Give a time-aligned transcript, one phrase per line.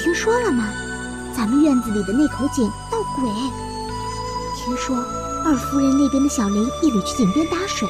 [0.00, 0.72] 你听说了吗？
[1.36, 3.28] 咱们院子里的那口井闹鬼。
[4.56, 4.96] 听说
[5.44, 7.86] 二夫人那边的小林夜里去井边打水，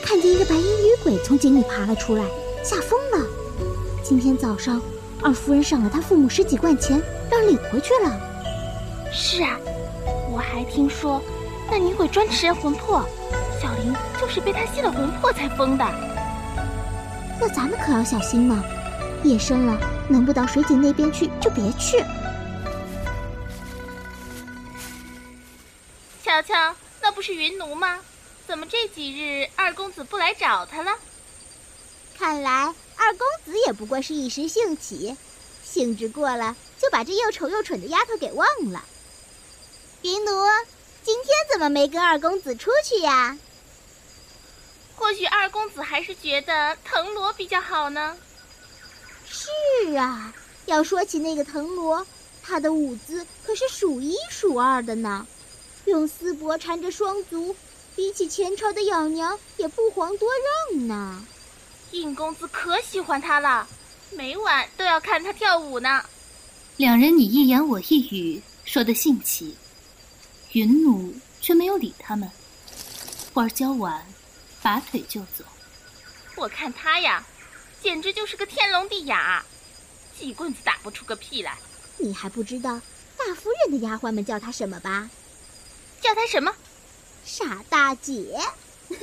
[0.00, 2.22] 看见一个白衣女鬼从井里爬了出来，
[2.62, 3.26] 吓疯了。
[4.04, 4.80] 今天早上，
[5.20, 8.20] 二夫人赏了他父母十几贯钱，让领回去了。
[9.12, 9.58] 是啊，
[10.30, 11.20] 我还听说
[11.68, 13.04] 那女鬼专吃人魂魄，
[13.60, 15.84] 小林就是被她吸了魂魄才疯的。
[17.40, 18.62] 那咱们可要小心呢，
[19.24, 22.04] 夜深了，能不到水井那边去就别去。
[26.22, 28.00] 瞧瞧，那不是云奴吗？
[28.46, 30.92] 怎么这几日二公子不来找他了？
[32.16, 35.16] 看来二公子也不过是一时兴起，
[35.64, 38.82] 兴致过了就把这又丑又蠢的丫头给忘了。
[40.02, 40.30] 云奴，
[41.02, 43.36] 今天怎么没跟二公子出去呀？
[44.96, 48.16] 或许二公子还是觉得藤萝比较好呢。
[49.30, 50.32] 是啊，
[50.66, 52.06] 要说起那个藤萝，
[52.42, 55.26] 他的舞姿可是数一数二的呢。
[55.84, 57.56] 用丝帛缠着双足，
[57.96, 60.28] 比起前朝的养娘也不遑多
[60.72, 61.24] 让呢。
[61.92, 63.66] 应公子可喜欢她了，
[64.10, 66.04] 每晚都要看她跳舞呢。
[66.76, 69.56] 两人你一言我一语，说得兴起。
[70.52, 72.30] 云奴却没有理他们，
[73.32, 74.06] 花浇完，
[74.62, 75.44] 拔腿就走。
[76.36, 77.26] 我看他呀，
[77.80, 79.42] 简直就是个天聋地哑，
[80.18, 81.56] 几棍子打不出个屁来。
[81.96, 82.80] 你还不知道
[83.16, 85.08] 大夫人的丫鬟们叫她什么吧？
[86.00, 86.54] 叫她什么？
[87.24, 88.38] 傻大姐。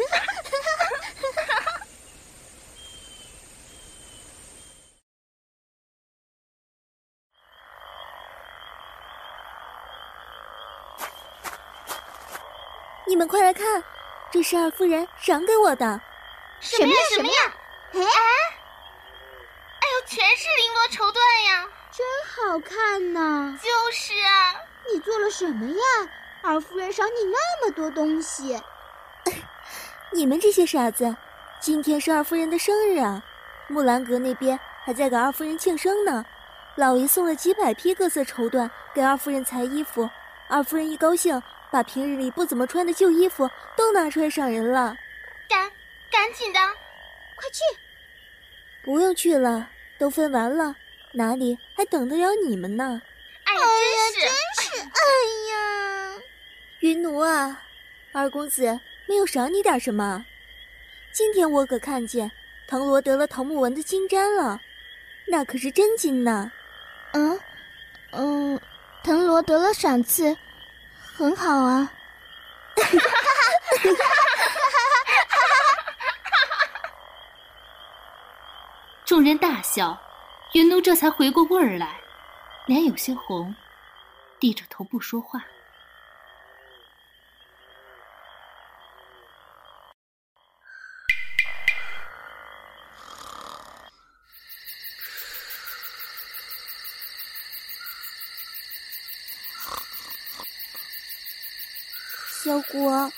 [13.07, 13.83] 你们快来看，
[14.31, 16.01] 这是二夫人赏给我的。
[16.59, 16.95] 什么呀？
[17.13, 17.53] 什么呀？
[17.93, 18.01] 哎！
[20.07, 21.17] 全是绫罗绸缎
[21.49, 23.57] 呀，真好看呐！
[23.61, 24.55] 就是啊，
[24.91, 26.09] 你做了什么呀？
[26.43, 28.61] 二夫人赏你那么多东西，
[30.13, 31.15] 你们这些傻子！
[31.59, 33.23] 今天是二夫人的生日啊，
[33.67, 36.23] 木兰阁那边还在给二夫人庆生呢。
[36.75, 40.07] 老爷送了几百匹各色绸缎给二夫人裁衣服，
[40.47, 44.95] 二夫人一高兴，把平日里不怎么穿的旧衣服都拿出来赏人了。
[45.49, 45.71] 赶，
[46.11, 46.59] 赶紧的，
[47.37, 47.61] 快去！
[48.83, 49.67] 不用去了，
[49.97, 50.75] 都分完了，
[51.11, 53.01] 哪里还等得了你们呢？
[53.45, 53.59] 哎呀，
[54.13, 54.99] 真是，真是，哎
[55.51, 56.21] 呀！
[56.79, 57.61] 云奴啊，
[58.11, 60.25] 二公子没有赏你点什么？
[61.11, 62.29] 今天我可看见
[62.67, 64.59] 藤萝得了藤木纹的金簪了，
[65.27, 66.51] 那可是真金呢！
[67.13, 67.39] 嗯，
[68.11, 68.59] 嗯，
[69.03, 70.35] 藤萝得了赏赐，
[71.15, 71.91] 很好啊！
[79.15, 79.97] 众人大笑，
[80.55, 82.01] 云奴这才回过味儿来，
[82.65, 83.55] 脸有些红，
[84.41, 85.41] 低着头不说话。
[102.43, 103.09] 小果，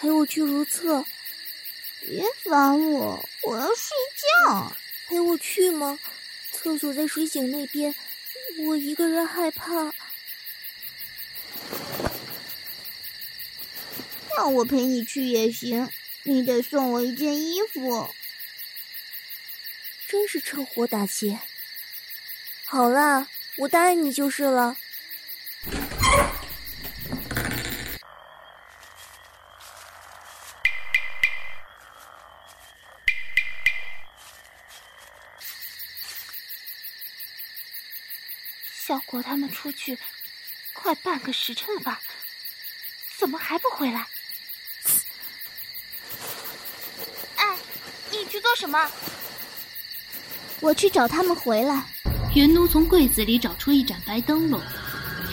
[0.00, 1.04] 陪我去如厕。
[2.00, 3.96] 别烦我，我要睡
[4.46, 4.72] 觉。
[5.08, 5.98] 陪我去吗？
[6.52, 7.94] 厕所在水井那边，
[8.66, 9.92] 我一个人害怕。
[14.36, 15.88] 要我陪你去也行，
[16.24, 18.08] 你得送我一件衣服。
[20.06, 21.38] 真是趁火打劫。
[22.64, 24.76] 好啦，我答应你就是了。
[38.88, 39.98] 小果他们出去
[40.72, 42.00] 快半个时辰了吧？
[43.18, 44.06] 怎么还不回来？
[47.36, 47.58] 哎，
[48.10, 48.90] 你去做什么？
[50.60, 51.84] 我去找他们回来。
[52.34, 54.58] 云奴从柜子里找出一盏白灯笼，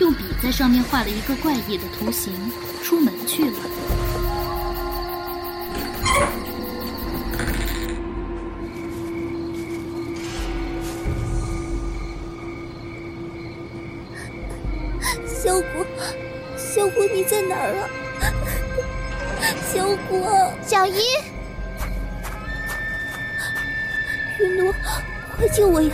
[0.01, 2.33] 用笔在上面画了一个怪异的图形，
[2.83, 3.74] 出门去了。
[17.27, 17.89] 在哪儿啊？
[19.73, 21.01] 小果，小姨，
[24.39, 24.73] 云奴，
[25.35, 25.91] 快救我呀！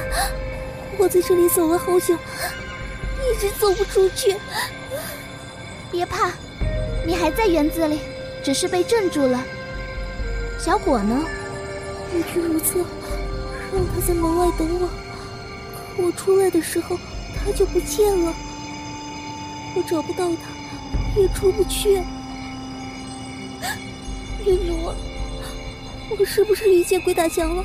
[0.97, 4.35] 我在这里走了好久，一直走不出去。
[5.89, 6.31] 别怕，
[7.05, 7.99] 你还在园子里，
[8.43, 9.41] 只是被镇住了。
[10.59, 11.25] 小果呢？
[12.13, 12.85] 我去如厕，
[13.73, 14.89] 让他在门外等我。
[15.97, 16.97] 我出来的时候
[17.43, 18.33] 他就不见了，
[19.75, 20.60] 我找不到他，
[21.15, 22.01] 也出不去。
[24.45, 24.91] 云奴，
[26.09, 27.63] 我是不是遇见鬼打墙了？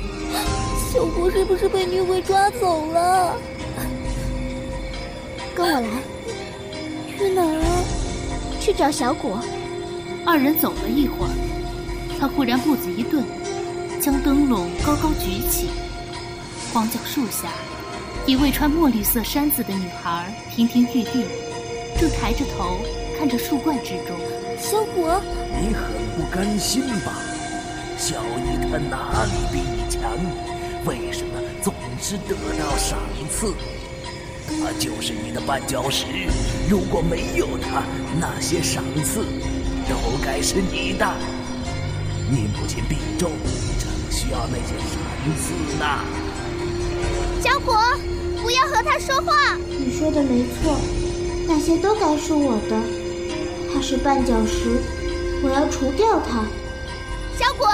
[0.93, 3.35] 小果是不是被女鬼抓走了？
[5.55, 5.87] 跟我来，
[7.17, 7.83] 去哪儿啊？
[8.59, 9.39] 去找小果。
[10.25, 11.31] 二人走了一会儿，
[12.19, 13.23] 他忽然步子一顿，
[13.99, 15.69] 将灯笼高高举起。
[16.73, 17.49] 荒角树下，
[18.25, 21.25] 一位穿墨绿色衫子的女孩亭亭玉立，
[21.99, 22.79] 正抬着头
[23.17, 24.15] 看着树冠之中。
[24.59, 25.19] 小果，
[25.59, 27.13] 你很不甘心吧？
[27.97, 30.01] 小姨她哪里比你强？
[30.85, 32.99] 为什么总是得到赏
[33.31, 33.53] 赐？
[34.61, 36.05] 她就是你的绊脚石，
[36.69, 37.83] 如果没有她，
[38.19, 39.25] 那些赏赐
[39.89, 41.07] 都该是你的。
[42.29, 43.31] 你母亲病重，
[43.79, 44.99] 正需要那些赏
[45.37, 45.85] 赐呢。
[47.41, 47.75] 小果，
[48.43, 49.57] 不要和他说话。
[49.57, 50.77] 你说的没错，
[51.47, 52.96] 那些都该是我的。
[53.77, 54.81] 他是绊脚石，
[55.43, 56.43] 我要除掉他。
[57.37, 57.67] 小果，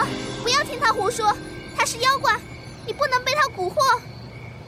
[0.43, 1.33] 不要听他胡说，
[1.77, 2.37] 他是妖怪，
[2.85, 4.01] 你不能被他蛊惑。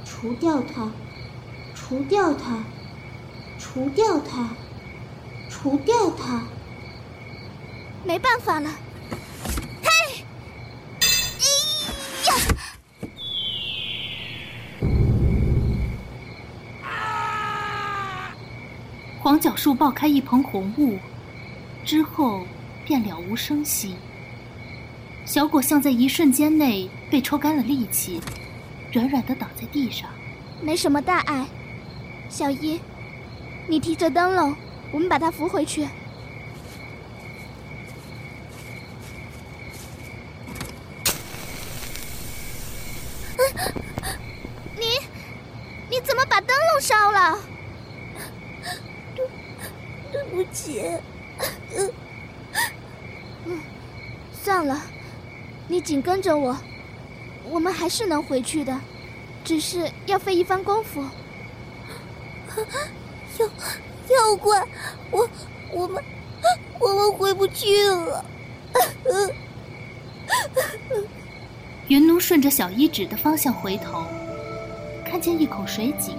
[0.06, 0.90] 除掉他，
[1.76, 2.64] 除掉他，
[3.60, 4.48] 除掉他，
[5.50, 6.42] 除掉他。
[8.06, 8.70] 没办法了。
[9.84, 10.24] 嘿，
[11.02, 11.46] 哎
[12.30, 12.36] 呀！
[19.22, 20.98] 黄角树爆开一蓬红雾，
[21.86, 22.46] 之后
[22.84, 23.96] 便了无声息。
[25.24, 28.20] 小果像在一瞬间内被抽干了力气，
[28.92, 30.10] 软软的倒在地上。
[30.62, 31.46] 没什么大碍，
[32.28, 32.80] 小姨，
[33.68, 34.56] 你提着灯笼，
[34.92, 35.88] 我们把他扶回去。
[44.78, 44.86] 你，
[45.90, 47.38] 你怎么把灯笼烧了？
[49.16, 49.28] 对，
[50.12, 50.82] 对不起。
[53.46, 53.60] 嗯，
[54.44, 54.82] 算了，
[55.68, 56.56] 你紧跟着我，
[57.50, 58.80] 我们还是能回去的，
[59.44, 61.02] 只是要费一番功夫。
[63.38, 63.48] 妖
[64.16, 64.64] 妖怪，
[65.12, 65.28] 我
[65.72, 66.04] 我们
[66.80, 68.24] 我们回不去了。
[71.88, 74.04] 云奴顺着小一指的方向回头，
[75.06, 76.16] 看见一口水井，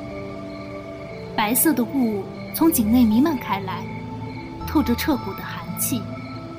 [1.34, 2.22] 白色的雾
[2.54, 3.82] 从井内弥漫开来，
[4.66, 6.02] 透着彻骨的寒气。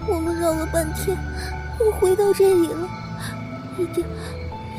[0.07, 1.17] 我们绕了半天，
[1.79, 2.87] 又回到这里了，
[3.77, 4.05] 一定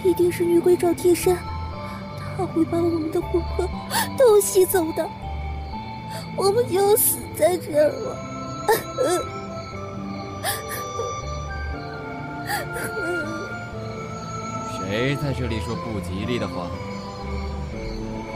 [0.02, 1.36] 一定是女鬼找替身，
[2.36, 3.68] 她会把我们的魂魄
[4.16, 5.06] 都吸走的，
[6.36, 8.16] 我们就要死在这儿了。
[14.80, 16.66] 谁在这里说不吉利的话？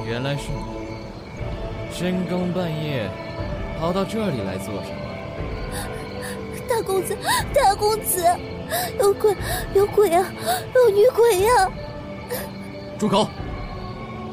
[0.04, 3.08] 原来是你，深更半夜
[3.82, 4.96] 跑到这里来做什么？
[6.68, 7.18] 大公子，
[7.52, 8.24] 大公子，
[9.00, 9.36] 有鬼，
[9.74, 10.24] 有鬼啊，
[10.72, 11.68] 有女鬼呀！
[12.96, 13.28] 住口！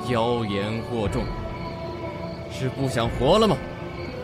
[0.08, 1.24] 妖言惑众，
[2.52, 3.58] 是不想活了吗？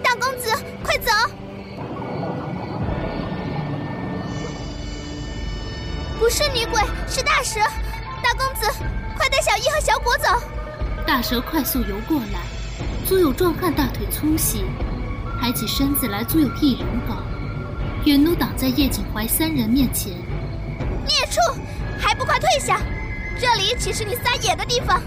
[0.03, 1.11] 大公子，快走！
[6.19, 7.59] 不是女鬼，是大蛇。
[8.21, 8.71] 大公子，
[9.17, 10.29] 快带小一和小果走。
[11.03, 12.41] 大蛇快速游过来，
[13.07, 14.63] 足有壮汉大腿粗细，
[15.39, 17.15] 抬起身子来足有一人高。
[18.05, 20.11] 云奴挡在叶景怀三人面前。
[21.05, 21.39] 孽畜，
[21.99, 22.79] 还不快退下！
[23.39, 25.01] 这里岂是你撒野的地方？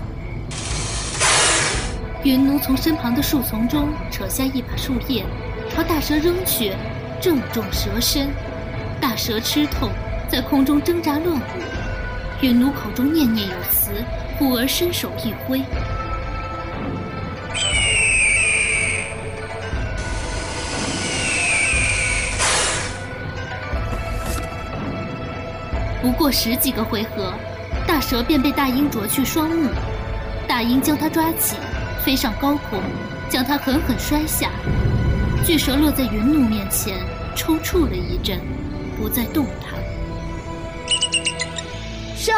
[2.25, 5.25] 云奴从身旁的树丛中扯下一把树叶，
[5.71, 6.73] 朝大蛇扔去，
[7.21, 8.29] 正中蛇身。
[9.01, 9.91] 大蛇吃痛，
[10.29, 11.43] 在空中挣扎乱舞。
[12.41, 13.91] 云奴口中念念有词，
[14.37, 15.63] 忽而伸手一挥。
[26.01, 27.35] 不过十几个回合，
[27.87, 29.71] 大蛇便被大鹰啄去双目。
[30.47, 31.57] 大鹰将它抓起，
[32.05, 32.81] 飞上高空，
[33.29, 34.51] 将它狠狠摔下。
[35.45, 36.99] 巨蛇落在云怒面前，
[37.35, 38.41] 抽搐了一阵，
[38.97, 39.75] 不再动弹。
[42.17, 42.33] 收。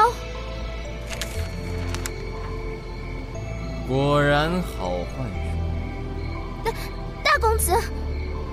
[3.86, 6.64] 果然好幻术。
[6.64, 6.72] 大
[7.22, 7.72] 大公子，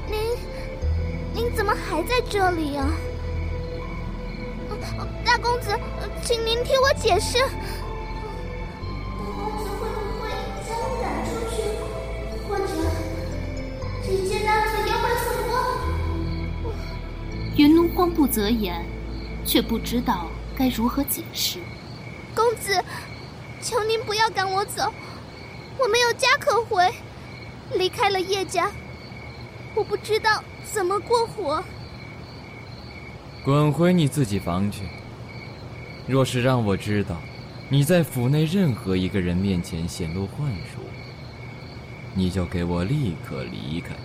[0.09, 0.19] 您
[1.33, 2.85] 您怎么还在这里呀、
[5.23, 5.69] 大公子，
[6.23, 7.37] 请您听我解释。
[7.39, 7.47] 大
[9.35, 10.29] 公子会不会
[10.67, 11.55] 将我赶出去，
[12.47, 12.63] 或者
[14.03, 15.53] 直接当成妖怪送过？
[17.55, 18.85] 云奴慌不择言，
[19.45, 20.27] 却不知道
[20.57, 21.59] 该如何解释。
[22.35, 22.83] 公子，
[23.61, 24.91] 求您不要赶我走，
[25.77, 26.93] 我没有家可回，
[27.73, 28.71] 离开了叶家，
[29.75, 31.63] 我不知道怎么过活。
[33.47, 34.81] 滚回你自己房去。
[36.05, 37.15] 若是让我知道
[37.69, 40.81] 你在府内任何一个人面前显露幻术，
[42.13, 43.95] 你就给我立刻离开。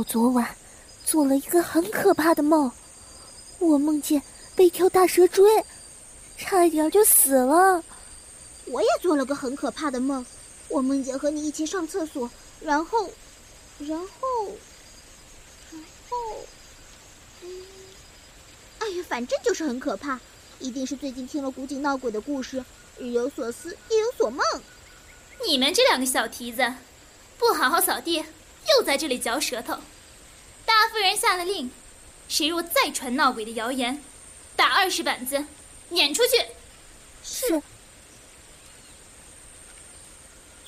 [0.00, 0.56] 我昨晚
[1.04, 2.72] 做了一个很可怕的梦，
[3.58, 4.22] 我梦见
[4.56, 5.62] 被一条大蛇追，
[6.38, 7.84] 差一点就死了。
[8.64, 10.24] 我也做了个很可怕的梦，
[10.68, 12.30] 我梦见和你一起上厕所，
[12.62, 13.10] 然后，
[13.80, 14.06] 然后，
[15.70, 16.16] 然后，
[17.42, 17.50] 嗯，
[18.78, 20.18] 哎呀，反正就是很可怕，
[20.60, 22.64] 一定是最近听了古井闹鬼的故事，
[22.96, 24.42] 日有所思，夜有所梦。
[25.46, 26.72] 你们这两个小蹄子，
[27.36, 28.24] 不好好扫地。
[28.68, 29.78] 又在这里嚼舌头，
[30.64, 31.70] 大夫人下了令，
[32.28, 34.02] 谁若再传闹鬼的谣言，
[34.54, 35.44] 打二十板子，
[35.88, 36.46] 撵出去。
[37.22, 37.62] 是。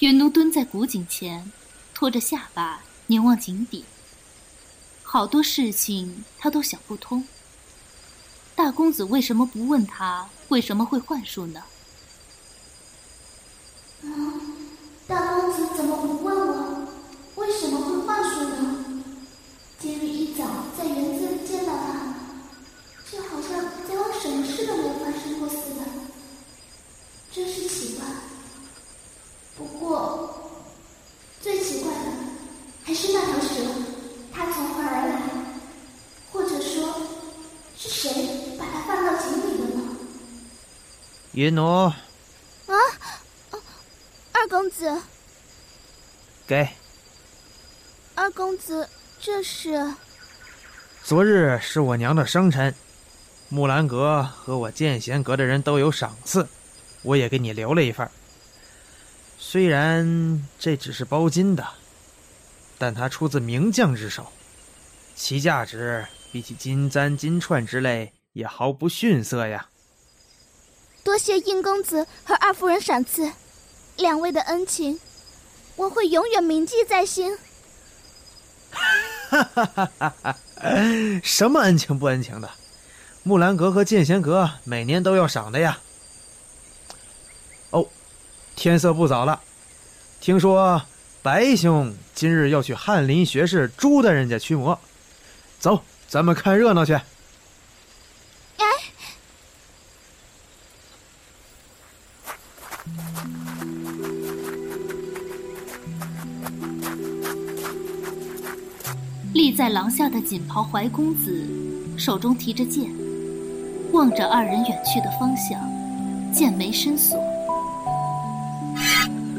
[0.00, 1.52] 云奴蹲在古井前，
[1.94, 3.84] 托着下巴凝望井底。
[5.02, 7.26] 好多事情他都想不通。
[8.54, 11.62] 大公子为什么不问他为什么会幻术呢？
[41.42, 41.64] 云奴。
[41.66, 41.94] 啊，
[44.30, 44.96] 二公子。
[46.46, 46.68] 给。
[48.14, 48.88] 二公子，
[49.20, 49.92] 这是。
[51.02, 52.72] 昨日是我娘的生辰，
[53.48, 56.46] 木兰阁和我剑贤阁的人都有赏赐，
[57.02, 58.08] 我也给你留了一份。
[59.36, 61.66] 虽然这只是包金的，
[62.78, 64.30] 但它出自名将之手，
[65.16, 69.70] 其价值比起金簪、金串之类也毫不逊色呀。
[71.04, 73.32] 多谢殷公子和二夫人赏赐，
[73.96, 75.00] 两位的恩情，
[75.76, 77.36] 我会永远铭记在心。
[78.70, 80.36] 哈哈哈哈哈！
[81.22, 82.48] 什么恩情不恩情的？
[83.24, 85.78] 木兰阁和剑仙阁每年都要赏的呀。
[87.70, 87.86] 哦，
[88.54, 89.40] 天色不早了，
[90.20, 90.82] 听说
[91.20, 94.78] 白兄今日要去翰林学士朱大人家驱魔，
[95.58, 97.00] 走，咱们看热闹去。
[110.12, 111.44] 的锦袍怀公子，
[111.96, 112.90] 手中提着剑，
[113.92, 115.58] 望着二人远去的方向，
[116.32, 117.18] 剑眉深锁。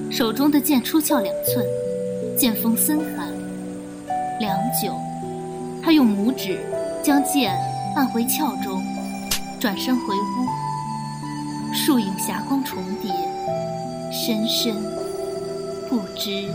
[0.09, 1.65] 手中的剑出鞘两寸，
[2.37, 3.31] 剑锋森寒。
[4.39, 4.93] 良久，
[5.83, 6.59] 他用拇指
[7.03, 7.55] 将剑
[7.95, 8.83] 按回鞘中，
[9.59, 11.73] 转身回屋。
[11.73, 13.11] 树影霞光重叠，
[14.11, 14.75] 深深
[15.87, 16.49] 不知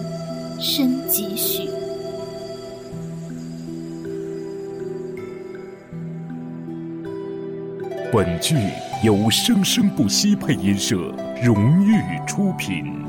[0.61, 1.69] 深几许。
[8.11, 8.55] 本剧
[9.03, 10.97] 由生生不息配音社
[11.43, 11.93] 荣誉
[12.27, 13.08] 出品。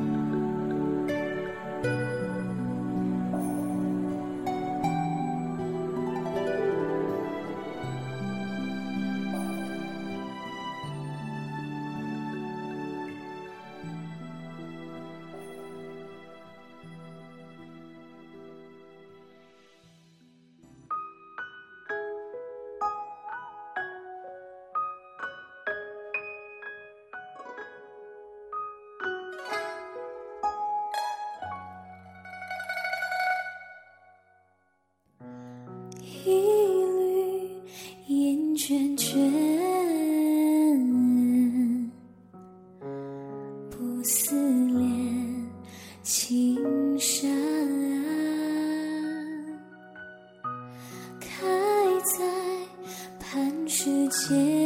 [54.19, 54.58] 切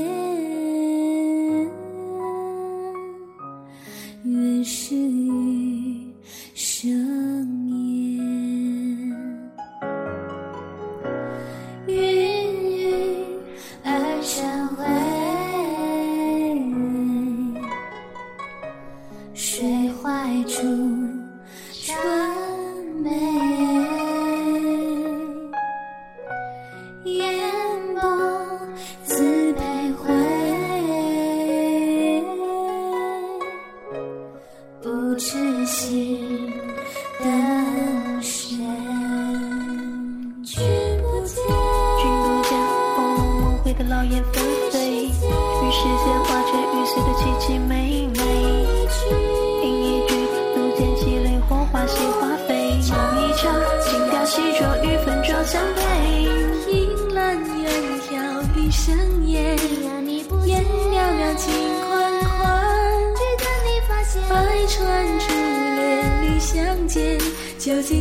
[35.65, 36.12] 心。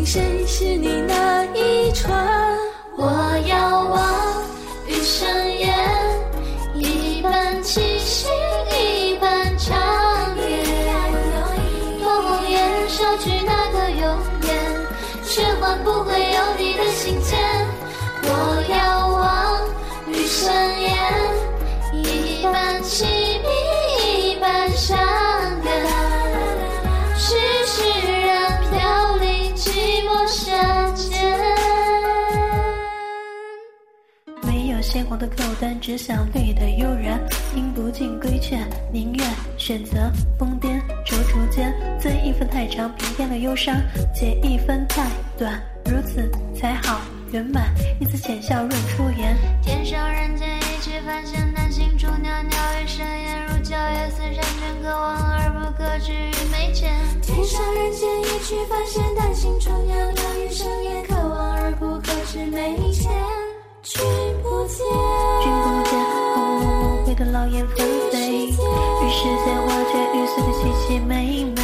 [0.04, 2.56] 谁是你那一船
[2.96, 3.04] 我
[3.46, 4.42] 遥望
[4.88, 5.61] 远山
[35.22, 37.20] 的扣单，只想累得悠然，
[37.54, 38.58] 听不进规劝，
[38.92, 39.24] 宁愿
[39.56, 40.82] 选择疯癫。
[41.06, 43.76] 踌躇间，增一分太长，平添了忧伤；
[44.12, 45.06] 减一分太
[45.38, 47.72] 短，如此才好圆满。
[48.00, 56.90] 一次浅笑润出颜，天上人间一曲凡弦，丹心竹袅袅一声烟，如皎月似山泉，可望而不可知于眉间。
[57.22, 63.08] 天上人间一曲凡弦，丹心竹袅袅一声烟，可望而不可知眉间。
[63.84, 64.41] 君。
[64.68, 65.92] 君不见，
[66.34, 71.61] 空落落回头，老雁纷飞，于是在花前欲碎的凄凄美美。